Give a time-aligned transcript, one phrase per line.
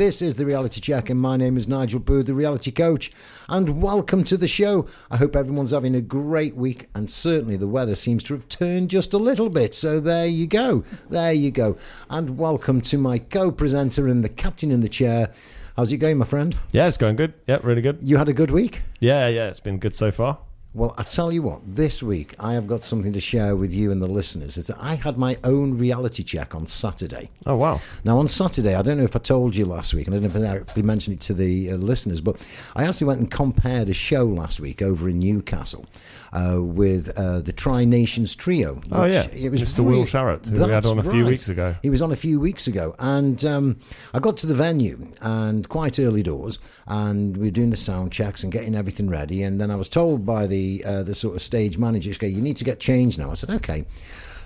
[0.00, 3.12] This is the Reality Check, and my name is Nigel Booth, the Reality Coach,
[3.50, 4.88] and welcome to the show.
[5.10, 8.88] I hope everyone's having a great week, and certainly the weather seems to have turned
[8.88, 9.74] just a little bit.
[9.74, 11.76] So there you go, there you go,
[12.08, 15.34] and welcome to my co-presenter and the captain in the chair.
[15.76, 16.56] How's it going, my friend?
[16.72, 17.34] Yeah, it's going good.
[17.46, 17.98] Yeah, really good.
[18.00, 18.80] You had a good week.
[19.00, 20.38] Yeah, yeah, it's been good so far.
[20.72, 23.90] Well, I tell you what, this week I have got something to share with you
[23.90, 24.56] and the listeners.
[24.56, 27.30] Is that I had my own reality check on Saturday.
[27.44, 27.80] Oh wow!
[28.04, 30.32] Now on Saturday, I don't know if I told you last week, and I don't
[30.32, 32.36] know if I actually mentioned it to the uh, listeners, but
[32.76, 35.86] I actually went and compared a show last week over in Newcastle
[36.32, 38.80] uh, with uh, the Tri Nations Trio.
[38.92, 39.84] Oh yeah, it was Mr.
[39.84, 41.30] Will Sharratt, who we had on a few right.
[41.30, 41.74] weeks ago.
[41.82, 43.78] He was on a few weeks ago, and um,
[44.14, 48.12] I got to the venue and quite early doors, and we were doing the sound
[48.12, 51.36] checks and getting everything ready, and then I was told by the uh, the sort
[51.36, 53.84] of stage manager, "Okay, you need to get changed now." I said, "Okay."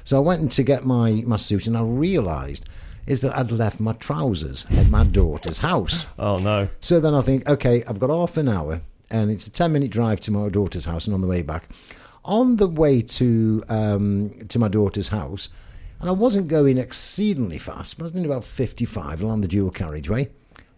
[0.04, 2.66] So I went to get my, my suit, and I realised
[3.06, 6.06] is that I'd left my trousers at my daughter's house.
[6.18, 6.68] Oh no!
[6.80, 8.80] So then I think, okay, I've got half an hour
[9.10, 11.68] and it's a 10 minute drive to my daughter's house and on the way back
[12.24, 15.48] on the way to um, to my daughter's house
[16.00, 19.70] and I wasn't going exceedingly fast but I was doing about 55 along the dual
[19.70, 20.30] carriageway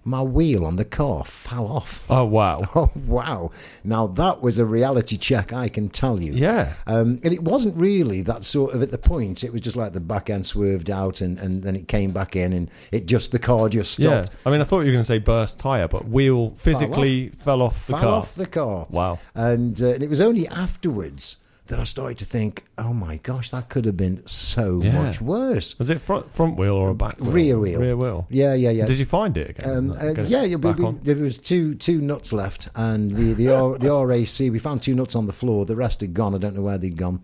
[0.07, 2.07] my wheel on the car fell off.
[2.09, 2.71] Oh wow!
[2.77, 3.51] Oh wow!
[3.85, 6.35] Now that was a reality check, I can tell you.
[6.35, 6.75] Yeah.
[6.87, 9.43] Um, and it wasn't really that sort of at the point.
[9.43, 12.37] It was just like the back end swerved out, and, and then it came back
[12.37, 14.31] in, and it just the car just stopped.
[14.31, 14.39] Yeah.
[14.45, 17.63] I mean, I thought you were going to say burst tire, but wheel physically fell
[17.63, 18.85] off, fell off the fell car.
[18.85, 18.87] Fell off the car.
[18.91, 19.19] Wow!
[19.35, 23.51] And, uh, and it was only afterwards that I started to think, oh my gosh,
[23.51, 24.93] that could have been so Yeah.
[25.03, 25.79] much worse.
[25.79, 27.33] Was it front front wheel or a back wheel?
[27.33, 27.81] Rear wheel.
[27.81, 28.27] Rear wheel.
[28.31, 28.87] Yeah, yeah, yeah.
[28.87, 29.71] Did you find it again?
[29.77, 33.49] Um, uh, it yeah, we, we, there was two two nuts left, and the the,
[33.55, 34.39] R, the RAC.
[34.53, 35.65] We found two nuts on the floor.
[35.67, 36.35] The rest had gone.
[36.35, 37.21] I don't know where they'd gone.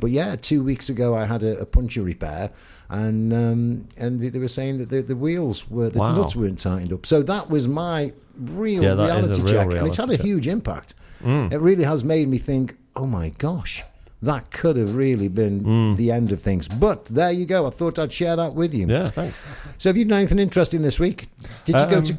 [0.00, 2.50] But yeah, two weeks ago I had a, a puncture repair,
[2.88, 6.16] and um, and they, they were saying that the, the wheels were the Wow.
[6.16, 7.06] nuts weren't tightened up.
[7.06, 10.26] So that was my real Yeah, reality real check, and it's had a check.
[10.26, 10.94] huge impact.
[11.22, 11.52] Mm.
[11.52, 13.82] It really has made me think, oh my gosh.
[14.22, 15.96] That could have really been Mm.
[15.96, 16.66] the end of things.
[16.66, 17.66] But there you go.
[17.66, 18.86] I thought I'd share that with you.
[18.88, 19.44] Yeah, thanks.
[19.76, 21.28] So, have you done anything interesting this week?
[21.66, 22.16] Did you go Um, to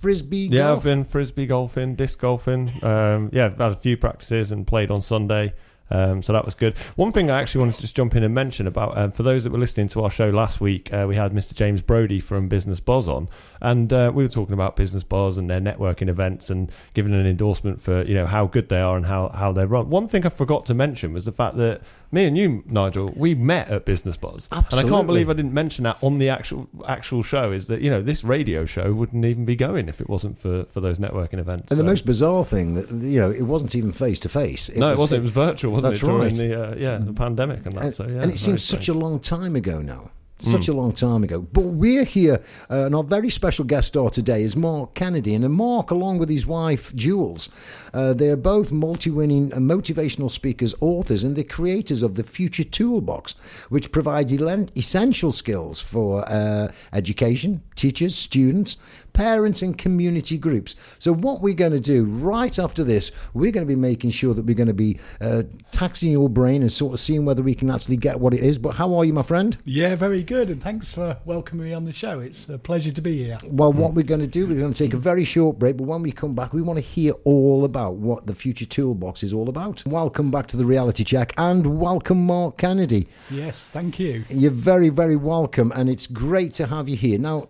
[0.00, 0.78] frisbee Yeah, golf?
[0.78, 2.72] I've been frisbee golfing, disc golfing.
[2.82, 5.52] Um, yeah, I've had a few practices and played on Sunday.
[5.90, 6.76] Um, so that was good.
[6.96, 9.44] One thing I actually wanted to just jump in and mention about um, for those
[9.44, 11.54] that were listening to our show last week, uh, we had Mr.
[11.54, 13.28] James Brody from Business Buzz on,
[13.60, 17.26] and uh, we were talking about Business Buzz and their networking events and giving an
[17.26, 19.90] endorsement for you know how good they are and how how they run.
[19.90, 23.34] One thing I forgot to mention was the fact that me and you, Nigel, we
[23.34, 26.68] met at Business Buzz, and I can't believe I didn't mention that on the actual
[26.86, 27.52] actual show.
[27.52, 30.64] Is that you know this radio show wouldn't even be going if it wasn't for
[30.64, 31.70] for those networking events.
[31.70, 34.70] And the most bizarre thing that you know, it wasn't even face to face.
[34.74, 35.20] no, it wasn't.
[35.20, 36.00] It was virtual, wasn't it?
[36.00, 36.32] During right.
[36.32, 37.84] the uh, yeah the pandemic and that.
[37.84, 40.10] and, so yeah, and it seems such a long time ago now.
[40.40, 40.68] Such Mm.
[40.68, 41.40] a long time ago.
[41.52, 42.40] But we're here,
[42.70, 45.34] uh, and our very special guest star today is Mark Kennedy.
[45.34, 47.48] And Mark, along with his wife, Jules,
[47.92, 53.34] uh, they're both multi winning motivational speakers, authors, and the creators of the Future Toolbox,
[53.68, 54.32] which provides
[54.76, 58.76] essential skills for uh, education, teachers, students,
[59.18, 60.76] parents, and community groups.
[61.00, 64.32] So, what we're going to do right after this, we're going to be making sure
[64.32, 65.42] that we're going to be uh,
[65.72, 68.58] taxing your brain and sort of seeing whether we can actually get what it is.
[68.58, 69.58] But how are you, my friend?
[69.64, 72.20] Yeah, very good, and thanks for welcoming me on the show.
[72.20, 73.38] It's a pleasure to be here.
[73.44, 75.88] Well, what we're going to do, we're going to take a very short break, but
[75.88, 79.32] when we come back, we want to hear all about what the Future Toolbox is
[79.32, 79.84] all about.
[79.84, 83.08] Welcome back to the Reality Check and welcome, Mark Kennedy.
[83.32, 84.22] Yes, thank you.
[84.28, 87.18] You're very, very welcome, and it's great to have you here.
[87.18, 87.48] Now,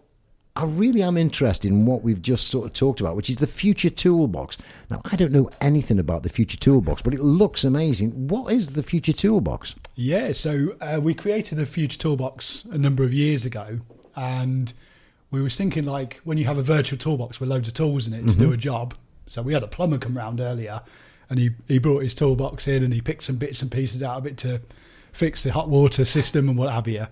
[0.58, 3.46] I really am interested in what we've just sort of talked about, which is the
[3.46, 4.58] Future Toolbox.
[4.91, 8.26] Now, I don't know anything about the Future Toolbox, but it looks amazing.
[8.26, 9.76] What is the Future Toolbox?
[9.94, 13.78] Yeah, so uh, we created the Future Toolbox a number of years ago,
[14.16, 14.74] and
[15.30, 18.14] we was thinking like when you have a virtual toolbox with loads of tools in
[18.14, 18.94] it to do a job.
[19.26, 20.80] So we had a plumber come round earlier,
[21.30, 24.16] and he he brought his toolbox in and he picked some bits and pieces out
[24.16, 24.60] of it to
[25.12, 27.06] fix the hot water system and what have you.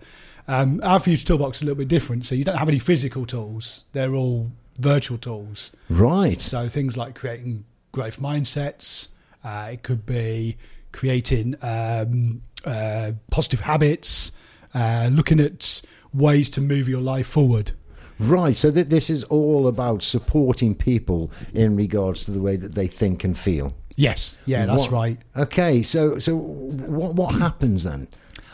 [0.48, 3.26] Um, our Future Toolbox is a little bit different, so you don't have any physical
[3.26, 5.72] tools; they're all virtual tools.
[5.88, 6.41] Right.
[6.41, 9.09] So things like creating growth mindsets.
[9.44, 10.56] Uh, it could be
[10.92, 14.32] creating um, uh, positive habits,
[14.74, 15.82] uh, looking at
[16.12, 17.72] ways to move your life forward.
[18.18, 22.74] Right, so th- this is all about supporting people in regards to the way that
[22.74, 23.74] they think and feel.
[23.94, 25.18] Yes, yeah, that's What- right.
[25.36, 28.09] Okay, so so what what happens then?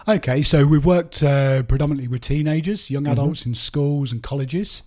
[0.09, 4.83] Okay, so we've worked uh, predominantly with teenagers, young adults in schools and colleges.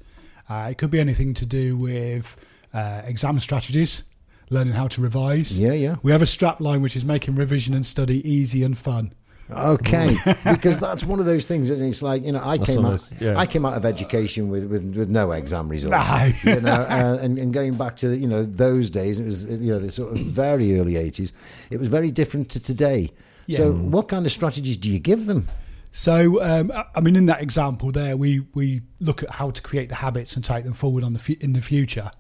[0.50, 2.36] Uh, it could be anything to do with
[2.74, 4.04] uh, exam strategies,
[4.50, 5.58] learning how to revise.
[5.58, 5.96] Yeah, yeah.
[6.04, 9.14] We have a strap line which is making revision and study easy and fun.
[9.50, 12.86] Okay, because that's one of those things, and it's like you know, I That's came
[12.86, 13.38] out, of yeah.
[13.38, 16.32] I came out of education with, with, with no exam results, No.
[16.44, 19.72] you know, uh, and, and going back to you know those days, it was you
[19.72, 21.32] know the sort of very early eighties.
[21.70, 23.12] It was very different to today.
[23.50, 25.48] So, what kind of strategies do you give them?
[25.92, 29.88] So, um, I- mean, in that example there, we we look at how to create
[29.90, 32.12] the habits and take them forward on the fu- in the future.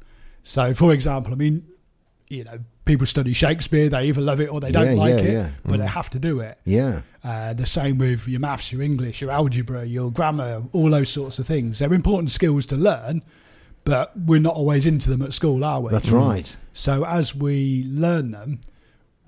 [0.43, 1.63] So, for example, I mean,
[2.29, 5.19] you know, people study Shakespeare; they either love it or they don't Yeah, like yeah,
[5.29, 5.49] it, yeah.
[5.65, 6.57] but they have to do it.
[6.63, 11.09] Yeah, Uh, the same with your maths, your English, your algebra, your grammar, all those
[11.09, 11.79] sorts of things.
[11.79, 13.23] They're important skills to learn,
[13.83, 15.91] but we're not always into them at school, are we?
[15.91, 16.55] that's right.
[16.71, 18.59] So as we learn them,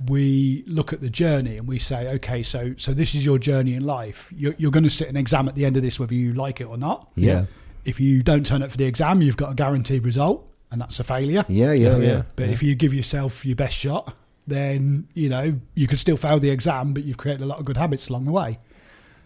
[0.06, 3.74] we look at the journey and we say, okay, so so this is your journey
[3.74, 4.32] in life.
[4.36, 6.62] You're, you're going to sit an exam at the end of this, whether you like
[6.62, 7.10] it or not.
[7.16, 7.46] Yeah,
[7.84, 11.00] If you don't turn up for the exam, you've got a guaranteed result, and that's
[11.00, 11.46] a failure.
[11.48, 12.08] yeah, yeah, Yeah, yeah.
[12.08, 12.24] yeah.
[12.36, 14.16] But if you give yourself your best shot,
[14.46, 17.66] then you know you could still fail the exam, but you've created a lot of
[17.66, 18.60] good habits along the way.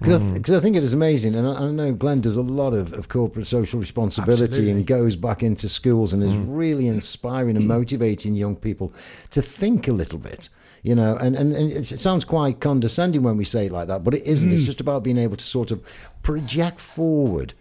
[0.02, 0.58] Because I, th- mm.
[0.58, 3.08] I think it is amazing, and I, I know Glen does a lot of, of
[3.08, 4.72] corporate social responsibility Absolutely.
[4.72, 6.46] and goes back into schools and is mm.
[6.48, 8.92] really inspiring and motivating young people
[9.30, 10.50] to think a little bit.
[10.82, 14.04] You know, and, and, and it sounds quite condescending when we say it like that,
[14.04, 14.52] but it isn't.
[14.52, 14.66] It's mm.
[14.66, 15.84] just about being able to sort of
[16.24, 17.54] project forward.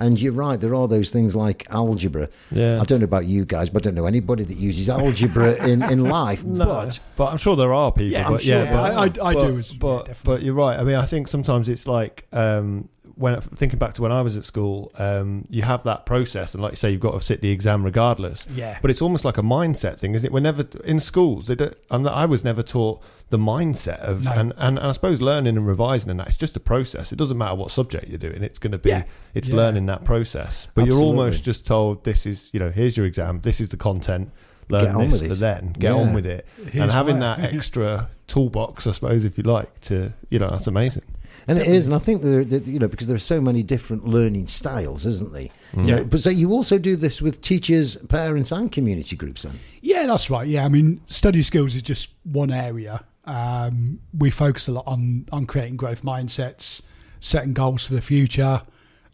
[0.00, 2.28] And you're right, there are those things like algebra.
[2.52, 2.80] Yeah.
[2.80, 5.82] I don't know about you guys, but I don't know anybody that uses algebra in,
[5.82, 6.44] in life.
[6.44, 8.12] No, But but I'm sure there are people.
[8.12, 10.42] Yeah, I'm but, sure yeah, but, I- I- I but, do as- yeah, but but
[10.42, 10.78] you're right.
[10.78, 14.36] I mean, I think sometimes it's like um, when thinking back to when I was
[14.36, 17.40] at school, um, you have that process, and like you say, you've got to sit
[17.40, 18.46] the exam regardless.
[18.54, 18.78] Yeah.
[18.82, 20.32] But it's almost like a mindset thing, isn't it?
[20.32, 21.46] We're never in schools.
[21.46, 24.32] They don't, and I was never taught the mindset of, No.
[24.32, 26.28] and, and, and I suppose learning and revising and that.
[26.28, 27.12] It's just a process.
[27.12, 28.42] It doesn't matter what subject you're doing.
[28.42, 28.90] It's going to be.
[28.90, 29.04] Yeah.
[29.34, 29.56] It's Yeah.
[29.56, 30.66] learning that process.
[30.74, 30.96] But Absolutely.
[30.96, 33.40] you're almost just told this is you know here's your exam.
[33.42, 34.30] This is the content.
[34.70, 35.38] Learn this for it.
[35.38, 35.72] then.
[35.78, 36.00] Get Yeah.
[36.00, 37.36] on with it and having why.
[37.36, 41.04] that extra toolbox, I suppose, if you like, to you know, that's amazing.
[41.46, 43.62] And it is, and I think there, there, you know, because there are so many
[43.62, 45.42] different learning styles, isn't there?
[45.42, 45.96] You Yeah.
[45.96, 49.42] know, but so you also do this with teachers, parents, and community groups.
[49.42, 50.46] Then, Yeah, that's right.
[50.46, 53.04] Yeah, I mean, study skills is just one area.
[53.24, 56.82] Um, we focus a lot on on creating growth mindsets,
[57.20, 58.62] setting goals for the future,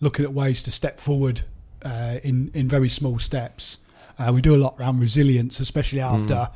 [0.01, 1.43] looking at ways to step forward
[1.85, 3.79] uh, in in very small steps.
[4.19, 6.49] Uh, we do a lot around resilience, especially after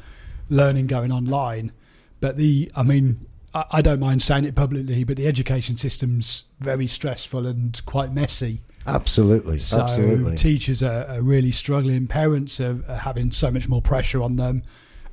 [0.48, 1.72] learning going online.
[2.20, 3.26] But the, I mean,
[3.70, 8.62] I, don't mind saying it publicly, but the education system's very stressful and quite messy.
[8.86, 10.36] absolutely, So absolutely.
[10.36, 12.06] teachers are, are really struggling.
[12.06, 14.62] Parents are, are having so much more pressure on them,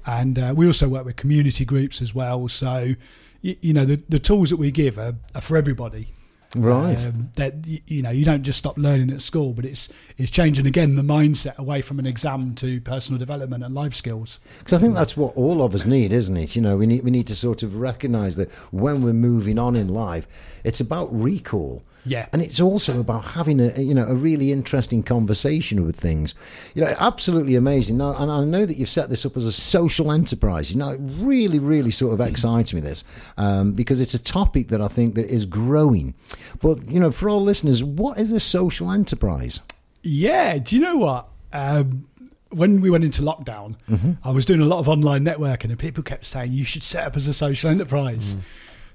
[0.06, 2.48] and uh, we also work with community groups as well.
[2.48, 2.96] So,
[3.42, 6.14] you, you know, the, the tools that we give are, are for everybody.
[6.56, 6.98] Right.
[7.06, 10.68] Um, that you know, you don't just stop learning at school, but it's it's changing
[10.68, 14.40] again the mindset away from an exam to personal development and life skills.
[14.60, 16.56] Because I think that's what all of us need, isn't it?
[16.56, 19.76] You know, we need we need to sort of recognise that when we're moving on
[19.76, 20.28] in life,
[20.64, 21.84] it's about recall.
[22.06, 22.28] Yeah.
[22.32, 26.36] And it's also about having a you know a really interesting conversation with things,
[26.74, 27.98] you know, absolutely amazing.
[27.98, 30.72] Now, and I know that you've set this up as a social enterprise.
[30.72, 33.04] You know, it really, really sort of excites me this
[33.38, 36.14] um, because it's a topic that I think that is growing.
[36.62, 39.60] But you know, for our listeners, what is a social enterprise?
[40.04, 41.28] Yeah, do you know what?
[41.52, 42.08] Um,
[42.50, 44.12] when we went into lockdown, Mm-hmm.
[44.24, 47.06] I was doing a lot of online networking, and people kept saying you should set
[47.06, 48.36] up as a social enterprise.
[48.36, 48.42] Mm.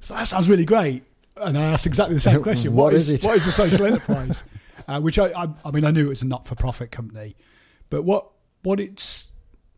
[0.01, 1.05] So that sounds really great.
[1.41, 3.27] And I asked exactly the same question: What what is is, it?
[3.29, 4.45] What is a social enterprise?
[4.89, 7.37] uh, which I, I, I mean, I knew it was a not-for-profit company,
[7.89, 8.31] but what
[8.63, 9.33] what it's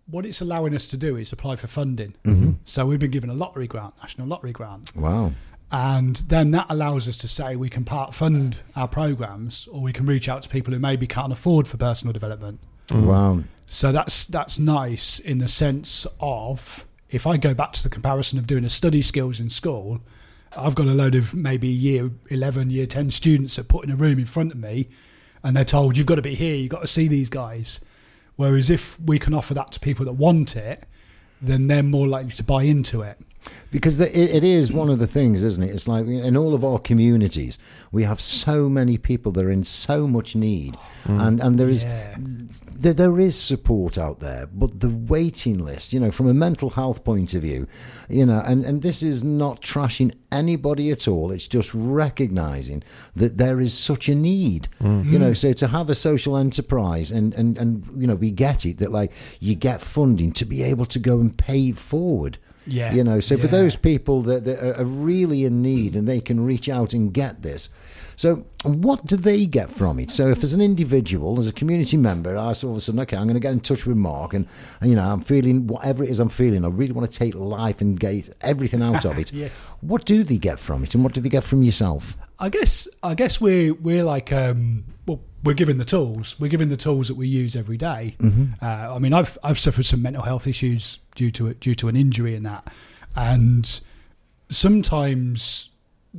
[0.07, 2.15] what it's allowing us to do is apply for funding.
[2.25, 2.53] Mm-hmm.
[2.65, 5.33] So we've been given a lottery grant, national lottery grant, Wow.
[5.71, 9.93] and then that allows us to say we can part fund our programs, or we
[9.93, 12.61] can reach out to people who maybe can't afford for personal development.
[12.93, 13.45] Wow.
[13.67, 18.39] So that's that's nice in the sense of if I go back to the comparison
[18.39, 20.01] of doing a study skills in school,
[20.57, 23.97] I've got a load of maybe year eleven, year ten students that put in a
[23.97, 24.89] room in front of me,
[25.43, 27.81] and they're told you've got to be here, you've got to see these guys.
[28.37, 30.85] Whereas if we can offer that to people that want it,
[31.41, 33.19] then they're more likely to buy into it.
[33.71, 35.71] Because the, it, it is one of the things, isn't it?
[35.71, 37.59] It's like in all of our communities,
[37.91, 41.21] we have so many people that are in so much need, mm.
[41.27, 42.17] and and there is Yeah.
[42.75, 46.71] there, there is support out there, but the waiting list, you know, from a mental
[46.71, 47.67] health point of view,
[48.09, 51.31] you know, and and this is not trashing anybody at all.
[51.31, 52.83] It's just recognizing
[53.17, 55.11] that there is such a need, mm.
[55.11, 55.31] you know.
[55.33, 55.37] Mm.
[55.37, 58.93] So to have a social enterprise, and and and you know, we get it that
[58.93, 62.95] like you get funding to be able to go and pay forward Yeah.
[62.95, 66.21] You know, so for those people that, that are are really in need and they
[66.21, 67.69] can reach out and get this.
[68.17, 70.11] So, what do they get from it?
[70.11, 73.17] So, if as an individual, as a community member, I all of a sudden, okay,
[73.17, 74.47] I'm going to get in touch with Mark, and,
[74.81, 76.65] and you know, I'm feeling whatever it is I'm feeling.
[76.65, 79.33] I really want to take life and get everything out of it.
[79.43, 79.73] Yes.
[79.81, 82.17] What do they get from it, and what do they get from yourself?
[82.39, 86.69] I guess I guess we're we're like um, well we're given the tools we're given
[86.69, 88.17] the tools that we use every day.
[88.63, 91.89] Uh, I mean I've I've suffered some mental health issues due to it due to
[91.89, 92.73] an injury and that,
[93.17, 93.81] and
[94.51, 95.71] sometimes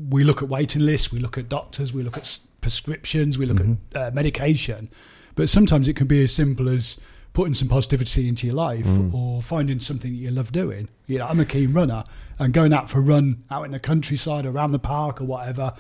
[0.10, 3.46] we look at waiting lists, we look at doctors, we look at s- prescriptions, we
[3.46, 3.60] look
[3.94, 4.90] at uh, medication,
[5.36, 7.00] but sometimes it can be as simple as
[7.34, 10.88] putting some positivity into your life or finding something that you love doing.
[11.08, 12.04] You know, I'm a keen runner,
[12.40, 15.74] and going out for a run out in the countryside, around the park, or whatever,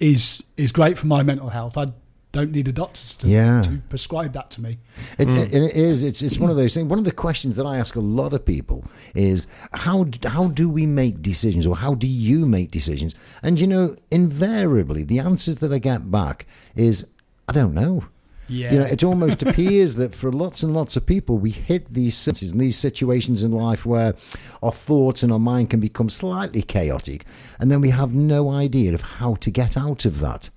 [0.00, 1.76] is is great for my mental health.
[1.78, 1.86] I
[2.32, 3.60] don't need a doctor to, Yeah.
[3.62, 4.78] to prescribe that to me.
[5.16, 5.22] Hmm.
[5.22, 6.02] It, and it is.
[6.02, 6.88] It's it's one of those things.
[6.88, 8.84] One of the questions that I ask a lot of people
[9.14, 13.14] is how how do we make decisions, or how do you make decisions?
[13.42, 17.06] And you know, invariably, the answers that I get back is
[17.48, 18.04] I don't know.
[18.48, 21.86] Yeah, You know, it almost appears that for lots and lots of people, we hit
[21.86, 24.14] these senses and these situations in life where
[24.62, 27.24] our thoughts and our mind can become slightly chaotic,
[27.58, 30.50] and then we have no idea of how to get out of that.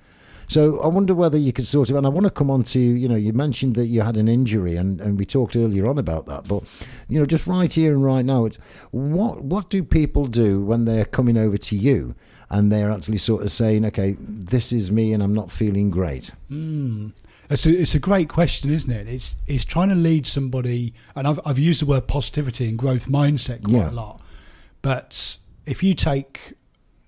[0.47, 2.79] So I wonder whether you could sort of, and I want to come on to,
[2.79, 5.97] you know, you mentioned that you had an injury, and, and we talked earlier on
[5.97, 6.63] about that, but
[7.09, 8.57] you know, just right here and right now, it's
[8.91, 12.15] what what do people do when they're coming over to you
[12.49, 16.31] and they're actually sort of saying, okay, this is me, and I'm not feeling great.
[16.51, 17.11] Mm.
[17.49, 19.07] It's a, it's a great question, isn't it?
[19.07, 23.07] It's it's trying to lead somebody, and I've I've used the word positivity and growth
[23.07, 23.89] mindset quite Yeah.
[23.89, 24.21] a lot.
[24.81, 26.53] But if you take,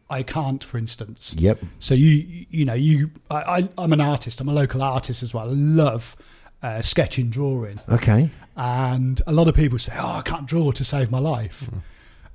[0.10, 1.36] I can't, for instance.
[1.38, 1.60] Yep.
[1.80, 4.40] So you you know you I, I I'm an artist.
[4.42, 5.50] I'm a local artist as well.
[5.50, 6.16] I love
[6.64, 8.30] uh, sketching, drawing, Okay.
[8.56, 11.70] and a lot of people say, "Oh, I can't draw to save my life,"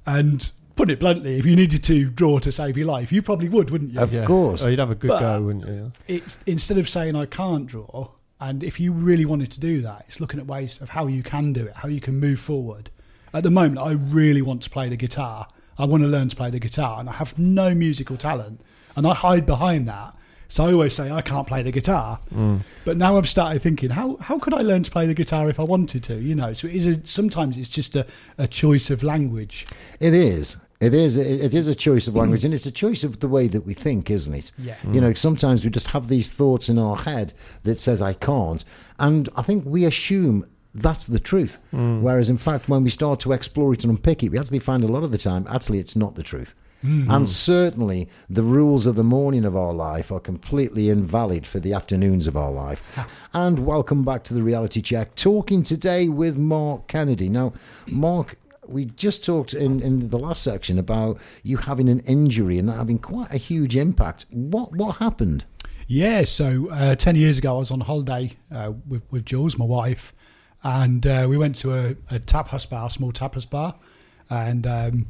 [0.06, 3.48] and put it bluntly, if you needed to draw to save your life, you probably
[3.48, 4.00] would, wouldn't you?
[4.00, 4.62] Of course.
[4.62, 5.92] Oh, you'd have a good But- go, wouldn't you?
[6.08, 8.08] it's instead of saying I can't draw,
[8.40, 11.22] and if you really wanted to do that, it's looking at ways of how you
[11.22, 12.90] can do it, how you can move forward.
[13.34, 15.48] At the moment, I really want to play the guitar.
[15.82, 18.60] I want to learn to play the guitar, and I have no musical talent,
[18.94, 20.14] and I hide behind that.
[20.46, 22.20] So I always say I can't play the guitar.
[22.32, 22.62] Mm.
[22.84, 25.58] But now I've started thinking, how how could I learn to play the guitar if
[25.58, 26.14] I wanted to?
[26.14, 28.06] You know, so it is a, sometimes it's just a,
[28.38, 29.66] a choice of language.
[29.98, 30.56] It is.
[30.78, 31.16] It is.
[31.16, 33.74] It is a choice of language, and it's a choice of the way that we
[33.74, 34.52] think, isn't it?
[34.58, 34.76] Yeah.
[34.88, 37.32] You know, sometimes we just have these thoughts in our head
[37.64, 38.64] that says I can't,
[39.00, 41.58] and I think we assume that's the truth.
[41.70, 44.82] Whereas, in fact, when we start to explore it and unpick it, we actually find
[44.84, 46.54] a lot of the time actually it's not the truth.
[46.84, 51.72] And certainly, the rules of the morning of our life are completely invalid for the
[51.72, 52.98] afternoons of our life.
[53.32, 55.14] and welcome back to the reality check.
[55.14, 57.28] Talking today with Mark Kennedy.
[57.28, 57.52] Now,
[57.86, 58.36] Mark,
[58.66, 62.78] we just talked in, in the last section about you having an injury and that
[62.78, 64.26] having quite a huge impact.
[64.30, 65.44] What what happened?
[65.86, 69.64] Yeah, so uh, 10 years ago, I was on holiday uh, with, with Jules, my
[69.66, 70.14] wife,
[70.62, 73.74] and uh, we went to a, a tapas bar, a small tapas bar.
[74.30, 75.06] And um,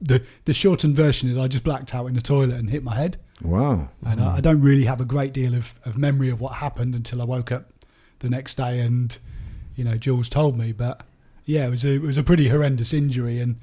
[0.00, 2.94] the, the shortened version is I just blacked out in the toilet and hit my
[2.94, 3.16] head.
[3.42, 3.88] Wow.
[4.04, 6.94] And I, I don't really have a great deal of, of memory of what happened
[6.94, 7.70] until I woke up
[8.18, 9.16] the next day and,
[9.74, 10.72] you know, Jules told me.
[10.72, 11.02] But
[11.46, 13.40] yeah, it was a, it was a pretty horrendous injury.
[13.40, 13.56] And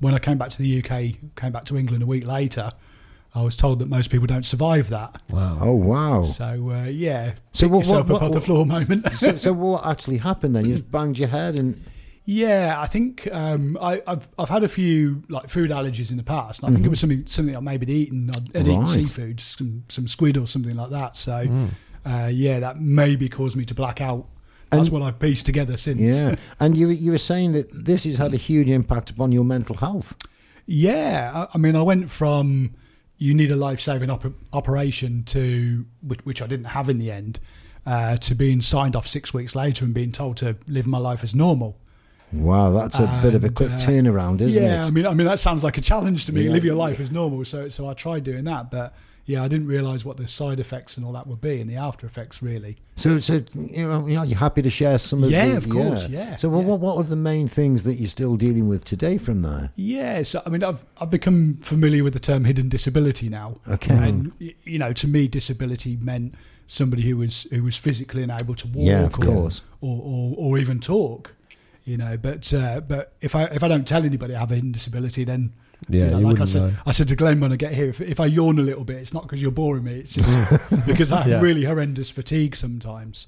[0.00, 2.70] when I came back to the UK, came back to England a week later,
[3.34, 5.20] I was told that most people don't survive that.
[5.30, 5.58] Wow.
[5.60, 6.22] Oh wow.
[6.22, 9.10] So uh, yeah, So pick what- yourself what- up off the floor moment.
[9.14, 10.66] so, so what actually happened then?
[10.66, 11.82] You just banged your head and
[12.24, 16.22] yeah, I think um, I, I've I've had a few like food allergies in the
[16.22, 16.62] past.
[16.62, 18.30] And I think it was something something I maybe eaten.
[18.30, 21.16] I'd, I'd eaten seafood, some some squid or something like that.
[21.16, 21.68] So Mm.
[22.06, 24.26] uh, yeah, that maybe caused me to black out.
[24.70, 26.00] That's And- what I've pieced together since.
[26.00, 26.36] yeah.
[26.60, 29.76] and you you were saying that this has had a huge impact upon your mental
[29.76, 30.14] health.
[30.66, 32.74] Yeah, I, I mean, I went from
[33.22, 37.12] you need a life saving op- operation to which, which I didn't have in the
[37.12, 37.38] end,
[37.86, 41.22] uh, to being signed off six weeks later and being told to live my life
[41.22, 41.78] as normal.
[42.32, 44.86] Wow, that's a bit of a quick uh, turnaround, isn't yeah, it?
[44.86, 46.44] I mean, I mean that sounds like a challenge to me.
[46.44, 46.52] Yeah.
[46.52, 47.44] Live your life as normal.
[47.44, 50.96] So, so I tried doing that, but yeah, I didn't realise what the side effects
[50.96, 52.76] and all that would be, and the after effects really.
[52.96, 55.68] So, so you know, you know, you're happy to share some of Yeah, the, of
[55.68, 56.66] course, yeah, So, what yeah.
[56.66, 59.70] what what are the main things that you're still dealing with today from there?
[59.76, 63.58] Yeah, so I mean, I've I've become familiar with the term hidden disability now.
[63.68, 63.94] Okay.
[63.94, 64.32] and
[64.64, 66.34] you know, to me, disability meant
[66.66, 69.60] somebody who was who was physically unable to walk, Yeah, of or, course.
[69.80, 71.34] or, or or even talk.
[71.84, 74.54] You know, but uh, but if I if I don't tell anybody I have a
[74.56, 75.52] hidden disability, then
[75.88, 76.72] Yeah, you know, like I said, know.
[76.86, 78.96] I said to Glen when I get here, if, if I yawn a little bit,
[78.96, 80.00] it's not because you're boring me.
[80.00, 80.30] It's just
[80.86, 81.40] because I have Yeah.
[81.40, 83.26] really horrendous fatigue sometimes.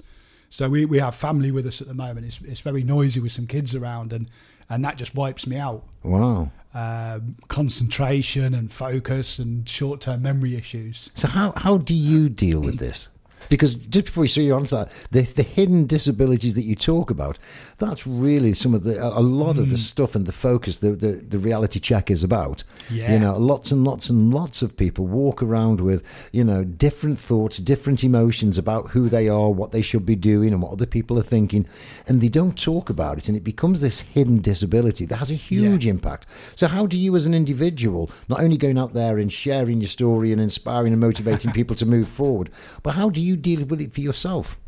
[0.51, 2.27] So we, we have family with us at the moment.
[2.27, 4.29] It's it's very noisy with some kids around, and
[4.71, 5.83] and that just wipes me out.
[6.05, 6.51] Wow.
[6.75, 11.11] Um, concentration and focus and short term memory issues.
[11.15, 13.09] So how how do you deal with this?
[13.49, 17.39] Because just before you see your answer, the the hidden disabilities that you talk about,
[17.79, 19.91] that's really some of the a lot of the hmm.
[19.93, 22.65] stuff and the focus that the the reality check is about.
[22.91, 23.13] Yeah.
[23.13, 27.21] You know, lots and lots and lots of people walk around with you know different
[27.21, 30.87] thoughts, different emotions about who they are, what they should be doing, and what other
[30.87, 31.67] people are thinking,
[32.07, 35.35] and they don't talk about it, and it becomes this hidden disability that has a
[35.35, 36.27] huge impact.
[36.55, 39.89] So how do you, as an individual, not only going out there and sharing your
[39.89, 42.51] story and inspiring and motivating people to move forward,
[42.83, 44.59] but how do you deal with it for yourself?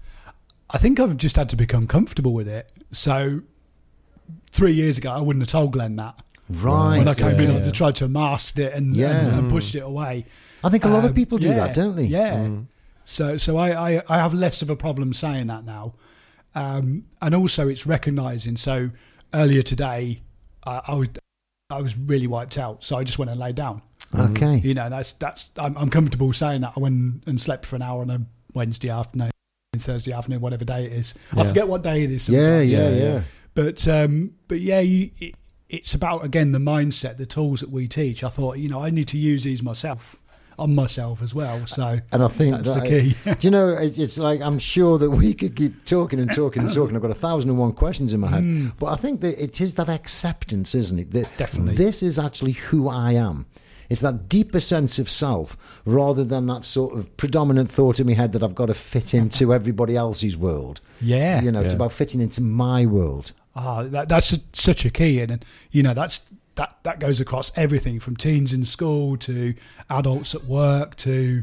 [0.71, 2.73] I think I've just had to become comfortable with it.
[2.91, 3.43] So
[4.51, 6.19] three years ago, I wouldn't have told Glen that.
[6.49, 6.99] Right.
[6.99, 7.67] when I came in, yeah.
[7.67, 9.11] I tried to mask it and, Yeah.
[9.11, 10.27] and, and pushed it away.
[10.63, 12.05] I think a lot of Um, people do yeah, that, don't they?
[12.05, 12.49] Yeah.
[13.05, 15.95] So so I, I, I have less of a problem saying that now.
[16.55, 18.57] Um, and also it's recognizing.
[18.57, 18.91] So
[19.35, 20.23] earlier today,
[20.65, 21.09] I, I was
[21.71, 22.83] I was really wiped out.
[22.85, 23.83] So I just went and lay down.
[24.15, 24.57] Okay.
[24.59, 26.73] You know, that's that's I'm, I'm comfortable saying that.
[26.77, 28.21] I went and slept for an hour and a
[28.57, 29.31] Wednesday afternoon,
[29.79, 31.15] Thursday afternoon, whatever day it is.
[31.37, 32.29] I forget what day it is.
[32.29, 32.73] Yeah, Sometimes.
[32.73, 33.03] yeah, Yeah, yeah.
[33.15, 33.21] yeah.
[33.55, 35.35] But um, but yeah, you, it,
[35.69, 38.25] it's about again the mindset, the tools that we teach.
[38.25, 40.17] I thought, you know, I need to use these myself
[40.59, 41.67] on myself as well.
[41.67, 43.35] So And I think that's that, the key.
[43.35, 46.63] Do you know, it- it's like I'm sure that we could keep talking and talking
[46.63, 46.97] and talking.
[46.97, 48.73] I've got a thousand and one questions in my head.
[48.79, 51.11] But I think that it is that acceptance, isn't it?
[51.13, 51.75] That Definitely.
[51.77, 53.45] This is actually who I am.
[53.89, 58.15] It's that deeper sense of self rather than that sort of predominant thought in my
[58.15, 60.81] head that I've got to fit into everybody else's world.
[61.01, 61.43] Yeah.
[61.43, 63.33] You know, it's about fitting into my world.
[63.55, 67.51] Ah, that, that's a, such a key, and, you know that's that that goes across
[67.57, 69.55] everything from teens in school to
[69.89, 71.43] adults at work to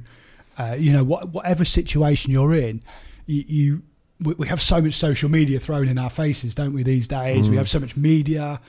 [0.60, 2.84] uh, you know what, whatever situation you're in.
[3.26, 3.82] You, you
[4.22, 6.84] we, we have so much social media thrown in our faces, don't we?
[6.84, 8.62] These days, we have so much media.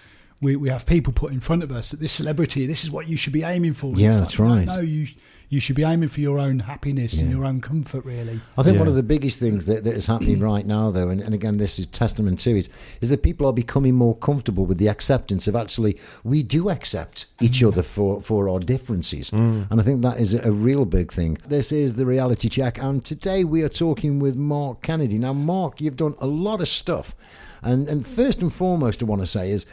[0.45, 3.09] We, we have people put in front of us that this celebrity, this is what
[3.09, 3.93] you should be aiming for.
[3.95, 4.67] Yeah, it's that's right.
[4.67, 5.07] No, you
[5.49, 8.41] you should be aiming for your own happiness and your own comfort, really.
[8.59, 11.21] I think one of the biggest things that, that is happening right now, though, and,
[11.21, 12.69] and again, this is testament to it,
[13.01, 17.27] is that people are becoming more comfortable with the acceptance of actually we do accept
[17.41, 17.69] each mm.
[17.69, 19.31] other for, for our differences.
[19.31, 19.71] Mm.
[19.71, 21.39] And I think that is a, a real big thing.
[21.47, 25.19] This is the reality check, and today we are talking with Mark Kennedy.
[25.19, 27.15] Now, Mark, you've done a lot of stuff.
[27.63, 29.65] And, and first and foremost, I want to say is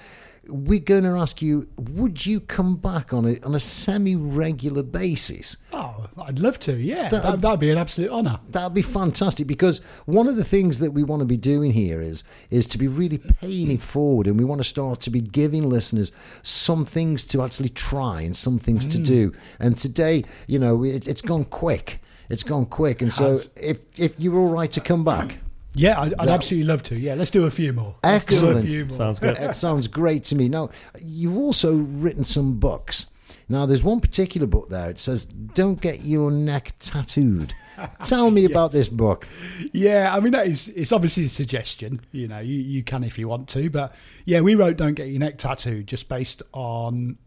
[0.51, 4.84] we're going to ask you would you come back on a, on a semi regular
[4.84, 5.58] basis?
[5.73, 6.76] Oh, I'd love to.
[6.76, 8.39] Yeah, That- that'd be an absolute honour.
[8.49, 12.02] That'd be fantastic because one of the things that we want to be doing here
[12.02, 15.21] is is to be really paying it forward, and we want to start to be
[15.21, 16.12] giving listeners
[16.43, 19.06] some things to actually try and some things to mm.
[19.06, 19.34] do.
[19.60, 22.02] And today, you know, it, it's gone quick.
[22.30, 25.39] It's gone quick, and so if if you're all right to come back,
[25.73, 26.99] Yeah, I'd, I'd absolutely love to.
[26.99, 27.95] Yeah, let's do a few more.
[28.03, 28.67] Let's Excellent.
[28.67, 28.97] few more.
[28.97, 29.38] Sounds good.
[29.38, 30.49] it sounds great to me.
[30.49, 30.69] Now,
[31.01, 33.05] you've also written some books.
[33.47, 34.89] Now, there's one particular book there.
[34.89, 37.53] It says, "Don't get your neck tattooed."
[38.05, 39.27] Tell me about this book.
[39.71, 42.01] Yeah, I mean that is it's obviously a suggestion.
[42.12, 45.07] You know, you, you can if you want to, but yeah, we wrote "Don't Get
[45.07, 47.17] Your Neck Tattooed" just based on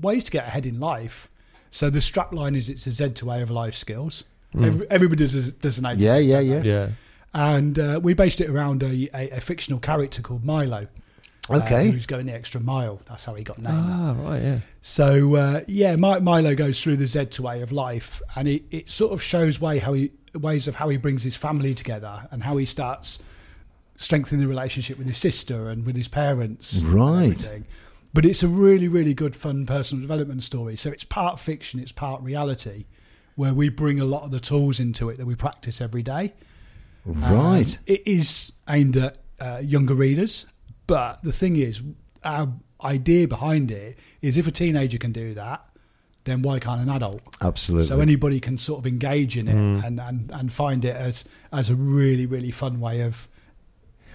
[0.00, 1.28] ways to get ahead in life.
[1.70, 4.24] So the strap line is it's a Z to A of life skills.
[4.56, 6.62] Every, everybody does, does an A to Yeah, yeah, yeah.
[6.62, 6.88] Yeah.
[7.34, 10.86] And uh, we based it around a, a, a fictional character called Milo.
[11.50, 11.90] uh, Okay.
[11.90, 13.00] who's going the extra mile.
[13.08, 13.86] That's how he got named.
[13.86, 13.92] that.
[13.92, 14.58] Ah, right, yeah.
[14.80, 18.64] So uh, yeah, Mi- Milo goes through the Z to A of life, and it,
[18.70, 22.28] it sort of shows way how he ways of how he brings his family together
[22.30, 23.22] and how he starts
[23.96, 26.82] strengthening the relationship with his sister and with his parents.
[26.82, 27.48] Right.
[28.14, 30.76] But it's a really, really good, fun personal development story.
[30.76, 32.84] So it's part fiction, it's part reality,
[33.38, 36.32] where we bring a lot of the tools into it that we practice every day.
[37.04, 37.78] Right.
[37.78, 40.46] Um, it is aimed at uh, younger readers,
[40.88, 41.80] but the thing is,
[42.24, 45.64] our idea behind it is if a teenager can do that,
[46.24, 47.20] then why can't an adult?
[47.40, 47.86] Absolutely.
[47.86, 49.84] So anybody can sort of engage in it Mm.
[49.86, 53.28] and, and, and find it as as a really really fun way of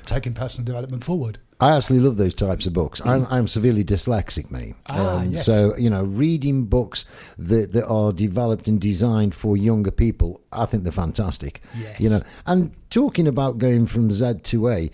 [0.05, 1.39] taking personal development forward.
[1.63, 3.01] I actually love those types of books.
[3.05, 4.73] I'm, I'm severely dyslexic, me.
[4.89, 5.45] Ah, yes.
[5.45, 7.05] So, you know, reading books
[7.37, 11.61] that, that are developed and designed for younger people, I think they're fantastic.
[11.79, 12.01] Yes.
[12.01, 14.91] You know, and talking about going from Z to A,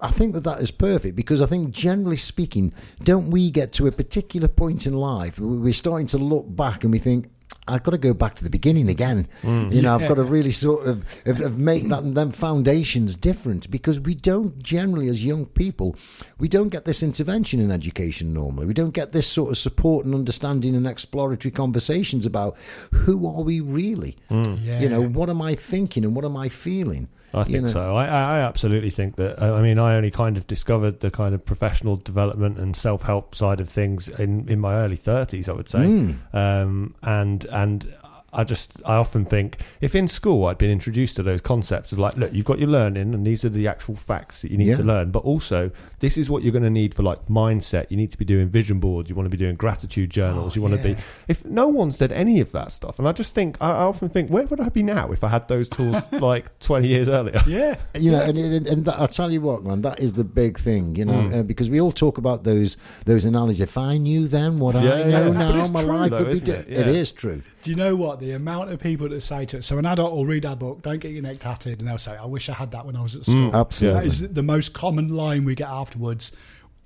[0.00, 3.86] I think that that is perfect because I think, generally speaking, don't we get to
[3.86, 7.28] a particular point in life where we're starting to look back and we think,
[7.70, 9.28] I've got to go back to the beginning again.
[9.42, 9.72] Mm.
[9.72, 13.70] You know, I've got to really sort of, of, of make that them foundations different
[13.70, 15.96] because we don't generally, as young people,
[16.38, 18.66] we don't get this intervention in education normally.
[18.66, 22.56] We don't get this sort of support and understanding and exploratory conversations about
[22.92, 24.16] who are we really.
[24.30, 24.80] Yeah.
[24.80, 27.08] You know, what am I thinking and what am I feeling?
[27.32, 27.70] I You think know?
[27.70, 27.94] so.
[27.94, 29.40] I, I absolutely think that.
[29.42, 33.02] I I mean, I only kind of discovered the kind of professional development and self
[33.02, 35.48] help side of things in, in my early thirties.
[35.48, 36.16] I would say, Mm.
[36.34, 37.94] um, and and
[38.32, 41.98] I just I often think if in school I'd been introduced to those concepts of
[41.98, 44.68] like, look, you've got your learning, and these are the actual facts that you need
[44.68, 44.76] Yeah.
[44.76, 47.86] to learn, but also this is what you're going to need for like mindset.
[47.90, 49.10] You need to be doing vision boards.
[49.10, 50.52] You want to be doing gratitude journals.
[50.52, 50.96] Oh, you want to be.
[51.28, 54.08] If no one's did any of that stuff, and I just think I, I often
[54.08, 57.40] think, where would I be now if I had those tools like 20 years earlier?
[57.46, 57.76] Yeah.
[57.94, 60.58] you know, and, and, and that, I'll tell you what, man, that is the big
[60.58, 61.40] thing, you know, Mm.
[61.40, 63.60] uh, because we all talk about those those analogies.
[63.60, 65.30] If I knew then what Yeah, I know yeah.
[65.30, 66.66] Now, it's my true life though, would be isn't it?
[66.68, 66.92] It Yeah.
[66.92, 67.42] is true.
[67.62, 68.20] Do you know what?
[68.20, 70.82] The amount of people that say to it, so an adult will read our book,
[70.82, 73.02] don't get your neck tatted, and they'll say, I wish I had that when I
[73.02, 73.50] was at school.
[73.50, 74.00] Mm, Absolutely.
[74.00, 76.32] That is the most common line we get afterwards.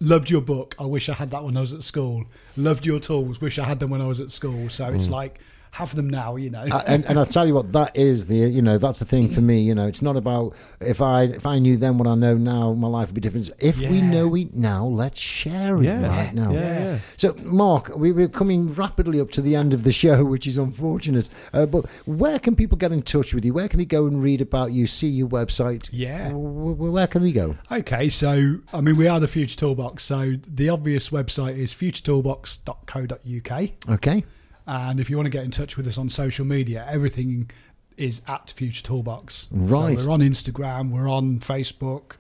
[0.01, 0.75] Loved your book.
[0.79, 2.25] I wish I had that when I was at school.
[2.57, 3.41] Loved your tools.
[3.41, 4.69] Wish I had them when I was at school.
[4.69, 5.39] So it's like,
[5.75, 6.65] have them now, you know.
[6.71, 9.29] Uh, and and I'll tell you what, that is the you know that's the thing
[9.29, 9.61] for me.
[9.61, 12.73] You know, it's not about if I if I knew then what I know now,
[12.75, 13.51] my life would be different.
[13.59, 16.07] If we know it now, let's share it Yeah.
[16.07, 16.53] right now.
[16.53, 16.99] Yeah, yeah.
[17.17, 20.59] So, Mark, we, we're coming rapidly up to the end of the show, which is
[20.59, 21.29] unfortunate.
[21.53, 23.53] Uh, but where can people get in touch with you?
[23.53, 24.87] Where can they go and read about you?
[24.87, 25.89] See your website?
[25.93, 26.29] Yeah.
[26.29, 27.57] W- w- where can we go?
[27.73, 30.05] Okay, so I mean, we are the Future Toolbox.
[30.05, 33.71] So the obvious website is futuretoolbox.co.uk.
[33.97, 34.25] Okay.
[34.66, 37.50] And if you want to get in touch with us on social media, everything
[37.96, 39.48] is at Future Toolbox.
[39.50, 39.98] Right.
[39.98, 42.12] So we're on Instagram, we're on Facebook.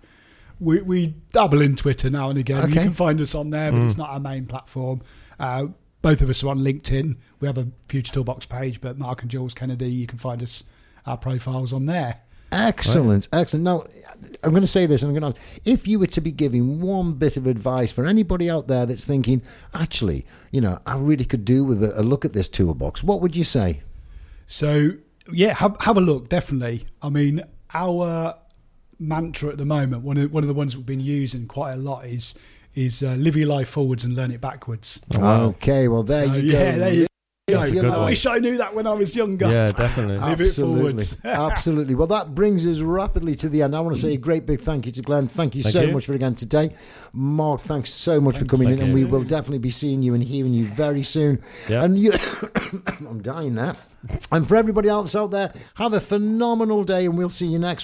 [0.60, 2.68] We, we dabble in Twitter now and again.
[2.68, 5.02] You can find us on there, but it's not our main platform.
[5.38, 5.66] Uh,
[6.00, 7.16] both of us are on LinkedIn.
[7.40, 10.64] We have a Future Toolbox page, but Mark and Jules Kennedy, you can find us
[11.06, 12.20] our profiles on there.
[12.54, 13.64] Excellent, excellent.
[13.64, 13.84] Now,
[14.42, 16.30] I'm going to say this, and I'm going to ask if you were to be
[16.30, 20.96] giving one bit of advice for anybody out there that's thinking, actually, you know, I
[20.96, 23.82] really could do with a, a look at this toolbox, what would you say?
[24.46, 24.92] So
[25.32, 26.28] yeah, have have a look.
[26.28, 26.86] Definitely.
[27.02, 28.36] I mean, our
[28.98, 31.78] mantra at the moment, one of one of the ones we've been using quite a
[31.78, 32.34] lot is
[32.74, 35.00] is uh, live your life forwards and learn it backwards.
[35.16, 36.58] Okay, well, there So, you go.
[36.58, 37.06] yeah, there you go.
[37.46, 38.06] That's a good I one.
[38.06, 39.46] wish I knew that when I was younger.
[39.52, 40.16] Yeah, definitely.
[40.18, 40.80] Live it Absolutely.
[40.80, 41.18] forwards.
[41.24, 41.94] Absolutely.
[41.94, 43.76] Well, that brings us rapidly to the end.
[43.76, 45.28] I want to say a great big thank you to Glen.
[45.28, 45.92] Thank you Thank so you.
[45.92, 46.74] much for again today.
[47.12, 50.14] Mark, thanks so much for coming Thank in, and we will definitely be seeing you
[50.14, 51.38] and hearing you very soon.
[51.68, 51.84] Yeah.
[51.84, 52.12] And you,
[52.86, 53.76] I'm dying there.
[54.32, 57.72] And for everybody else out there, have a phenomenal day, and we'll see you next
[57.76, 57.82] week.